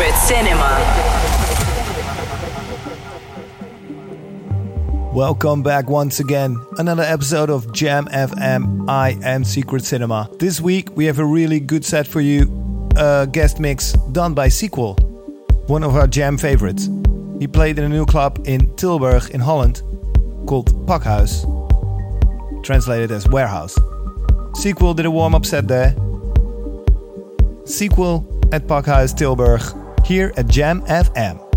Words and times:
Secret 0.00 0.16
Cinema. 0.16 0.80
Welcome 5.12 5.62
back 5.62 5.90
once 5.90 6.20
again. 6.20 6.56
Another 6.78 7.02
episode 7.02 7.50
of 7.50 7.70
Jam 7.74 8.06
FM. 8.06 8.88
I 8.88 9.18
am 9.22 9.44
Secret 9.44 9.84
Cinema. 9.84 10.30
This 10.38 10.58
week 10.58 10.96
we 10.96 11.04
have 11.04 11.18
a 11.18 11.24
really 11.24 11.60
good 11.60 11.84
set 11.84 12.06
for 12.06 12.22
you. 12.22 12.48
A 12.96 13.28
guest 13.30 13.60
mix 13.60 13.92
done 14.12 14.32
by 14.32 14.48
Sequel, 14.48 14.94
one 15.66 15.84
of 15.84 15.94
our 15.94 16.06
Jam 16.06 16.38
favorites. 16.38 16.88
He 17.38 17.46
played 17.46 17.78
in 17.78 17.84
a 17.84 17.88
new 17.90 18.06
club 18.06 18.40
in 18.46 18.74
Tilburg 18.76 19.28
in 19.32 19.40
Holland 19.40 19.82
called 20.46 20.72
Pakhuis, 20.86 21.44
translated 22.64 23.12
as 23.12 23.28
warehouse. 23.28 23.78
Sequel 24.54 24.94
did 24.94 25.04
a 25.04 25.10
warm 25.10 25.34
up 25.34 25.44
set 25.44 25.68
there. 25.68 25.94
Sequel 27.66 28.26
at 28.50 28.66
Pakhuis 28.66 29.14
Tilburg 29.14 29.76
here 30.06 30.32
at 30.36 30.48
Jam 30.48 30.82
FM. 30.82 31.49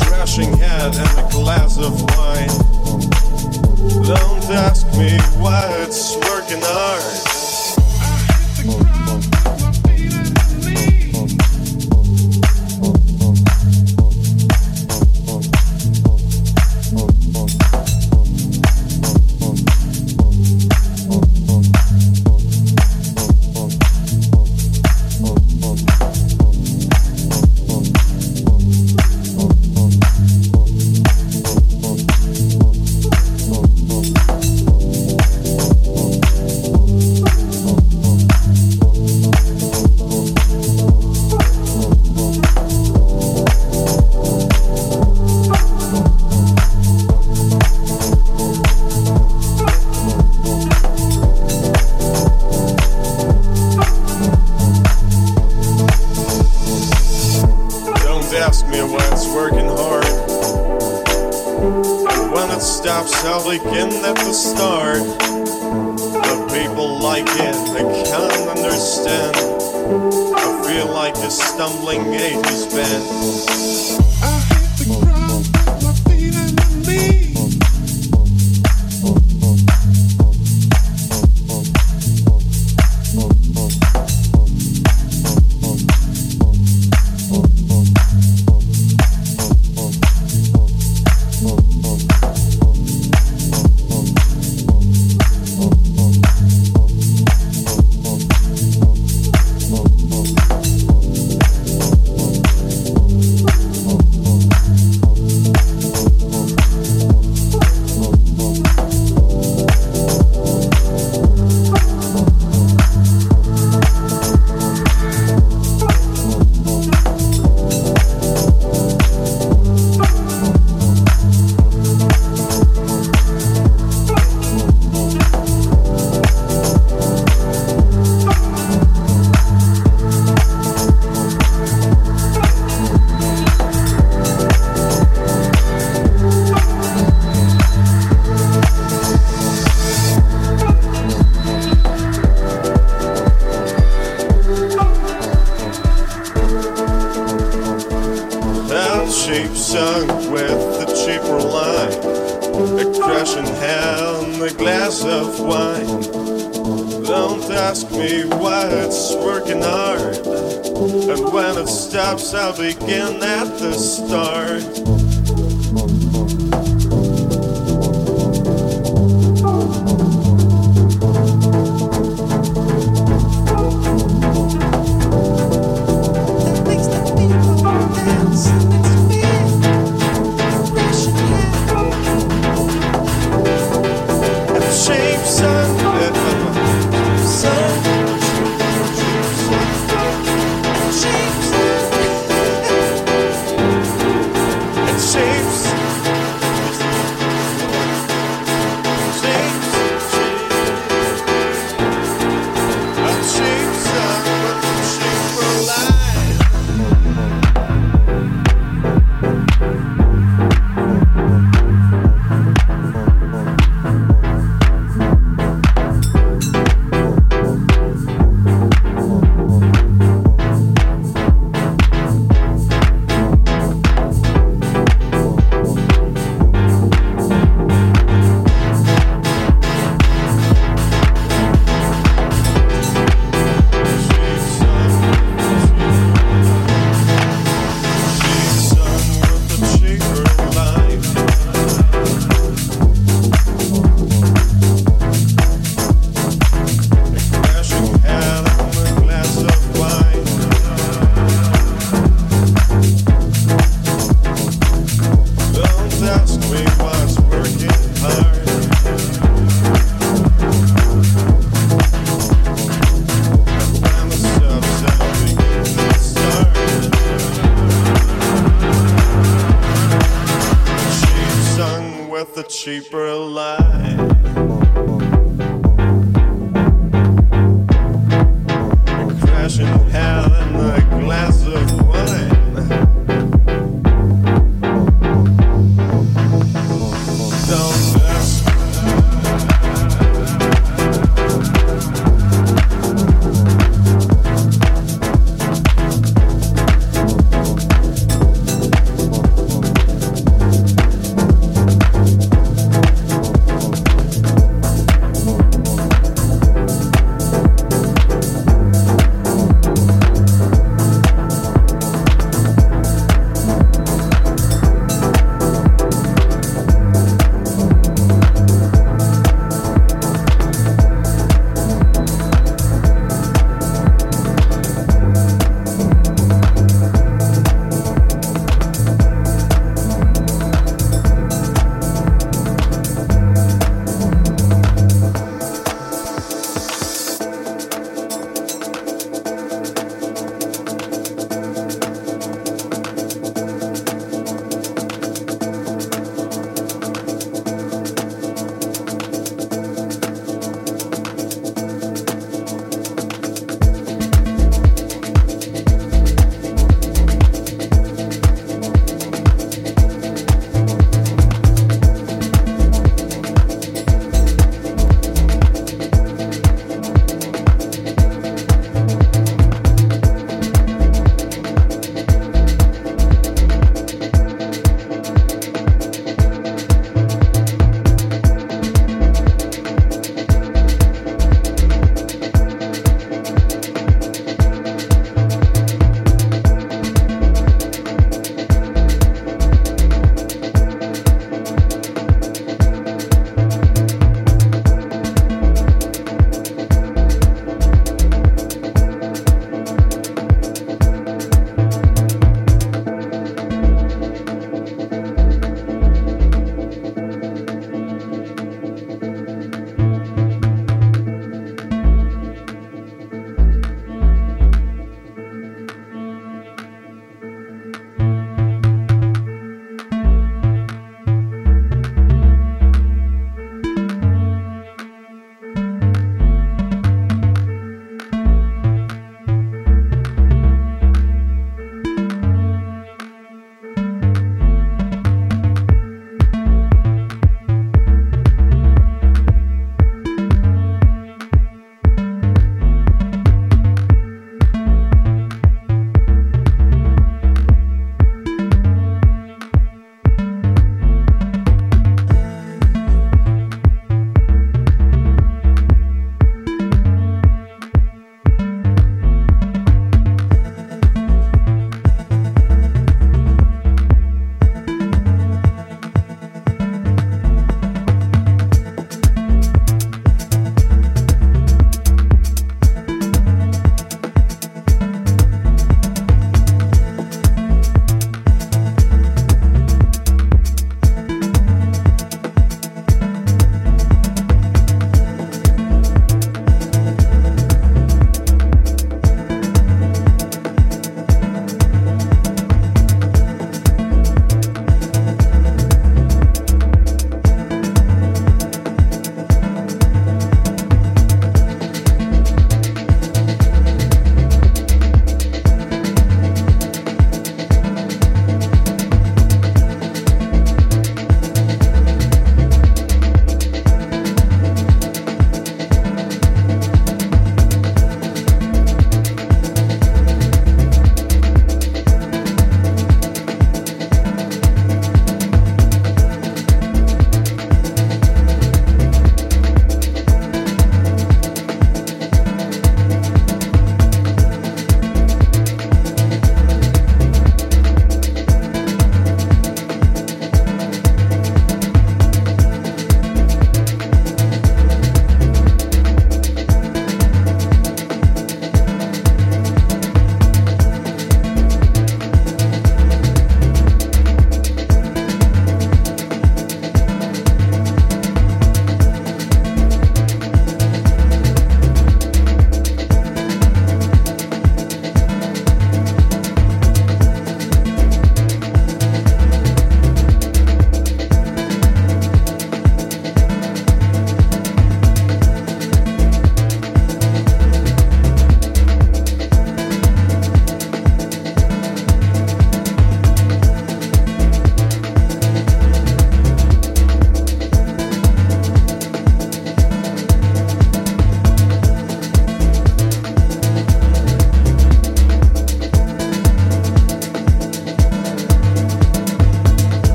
crashing 0.00 0.56
head 0.58 0.94
and 0.94 1.10
the 1.16 1.28
glass 1.30 1.78
of 1.78 2.00
wine. 2.16 2.48
Don't 4.04 4.44
ask 4.50 4.86
me 4.98 5.18
why 5.40 5.66
it's 5.82 6.16
working 6.16 6.60
hard. 6.62 7.39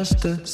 Just 0.00 0.22
to 0.22 0.46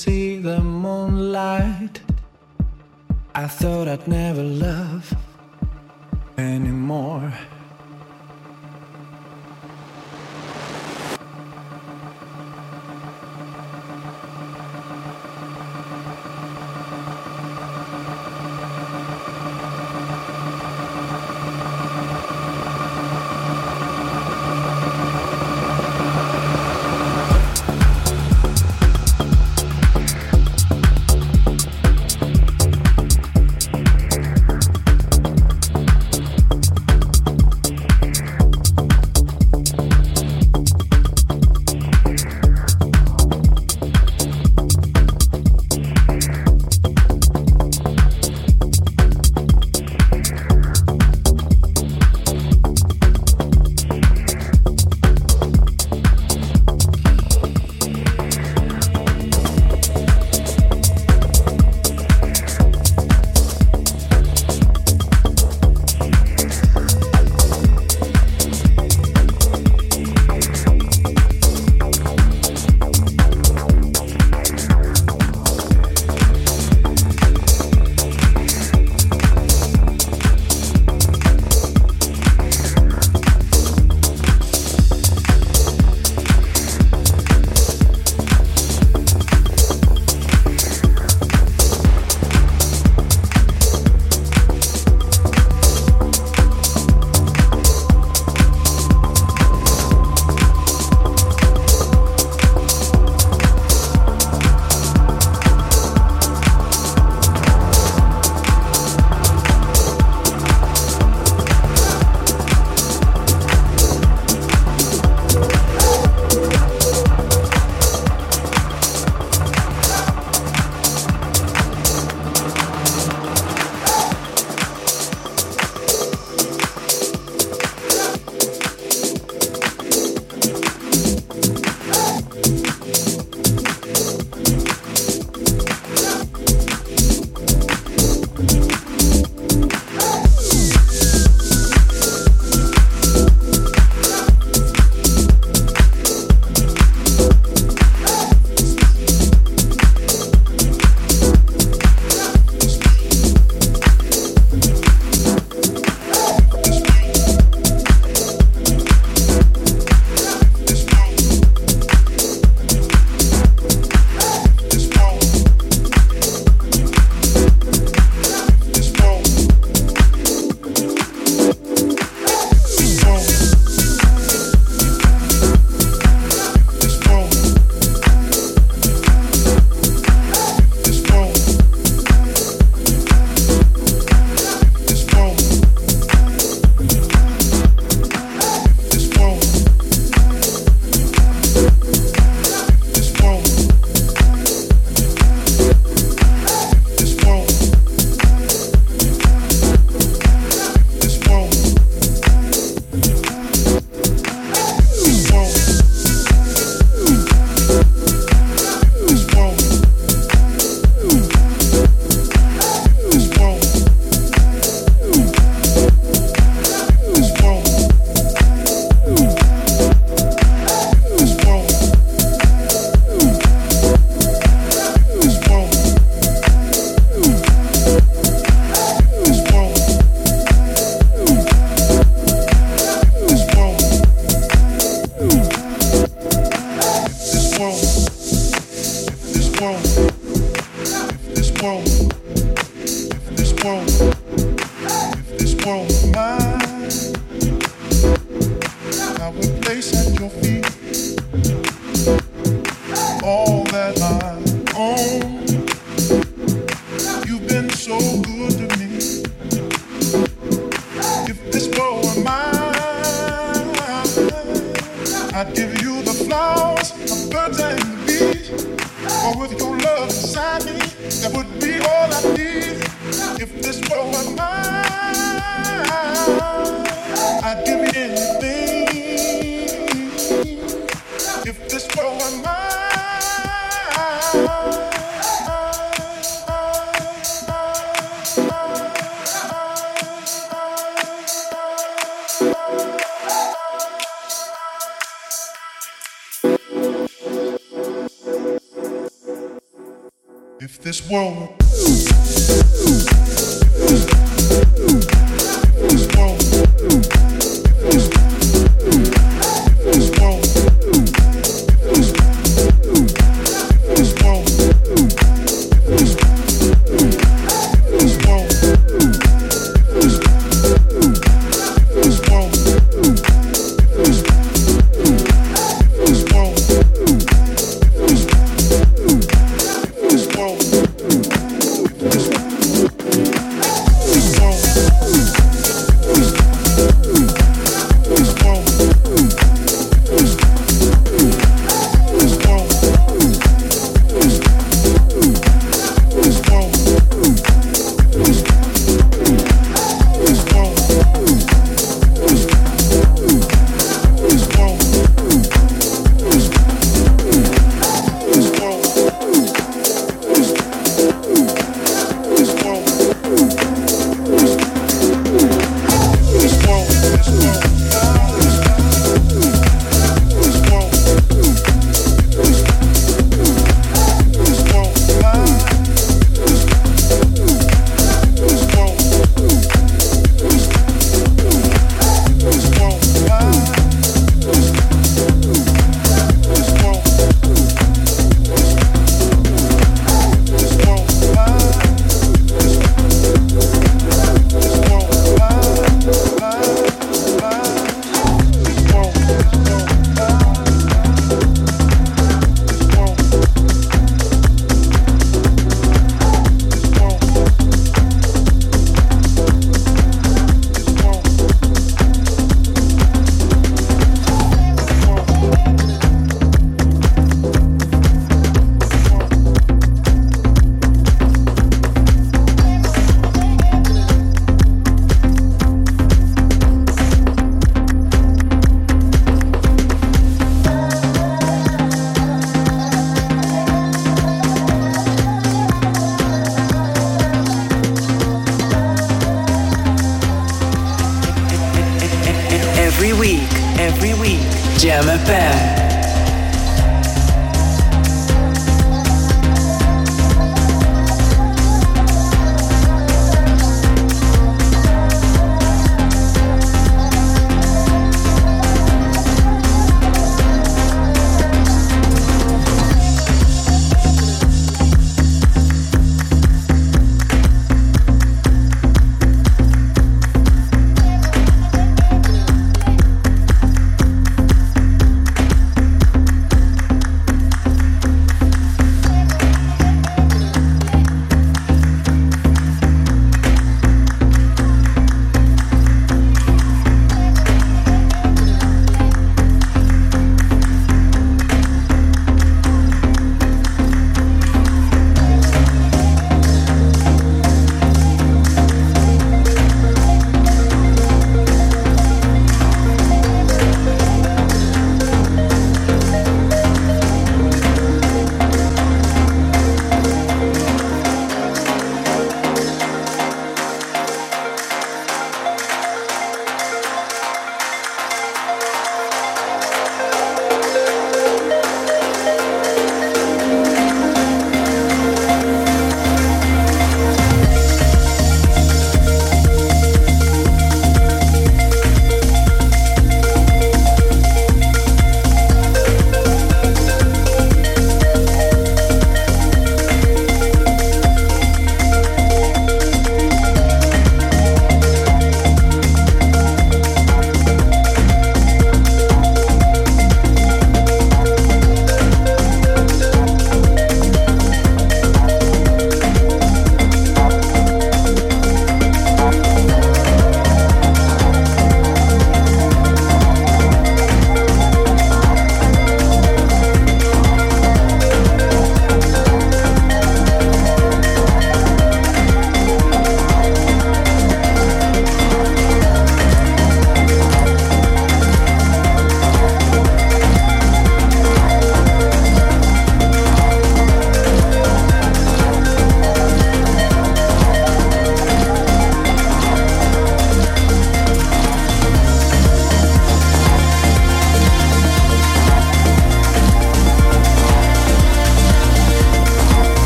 this 300.87 301.11
world 301.11 301.53